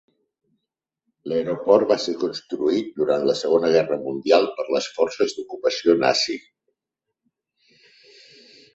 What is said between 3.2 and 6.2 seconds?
la Segona Guerra Mundial per les forces d'ocupació